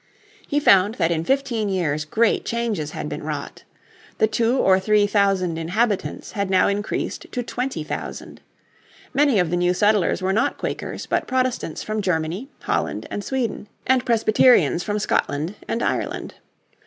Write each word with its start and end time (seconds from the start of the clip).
He 0.47 0.59
found 0.59 0.95
that 0.95 1.11
in 1.11 1.23
fifteen 1.23 1.69
years 1.69 2.05
great 2.05 2.43
changes 2.43 2.89
had 2.89 3.07
been 3.07 3.21
wrought. 3.21 3.65
The 4.17 4.25
two 4.25 4.57
or 4.57 4.79
three 4.79 5.05
thousand 5.05 5.59
inhabitants 5.59 6.31
had 6.31 6.49
now 6.49 6.67
increased 6.67 7.27
to 7.31 7.43
twenty 7.43 7.83
thousand. 7.83 8.41
Many 9.13 9.37
of 9.37 9.51
the 9.51 9.57
new 9.57 9.75
settlers 9.75 10.19
were 10.19 10.33
not 10.33 10.57
Quakers 10.57 11.05
but 11.05 11.27
Protestants 11.27 11.83
from 11.83 12.01
Germany, 12.01 12.49
Holland 12.61 13.07
and 13.11 13.23
Sweden, 13.23 13.67
and 13.85 14.03
Presbyterians 14.03 14.81
from 14.83 14.97
Scotland 14.97 15.53
and 15.67 15.83
Ireland. 15.83 16.33